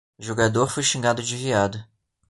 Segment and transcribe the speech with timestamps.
[0.17, 1.85] O jogador foi xingado de viado.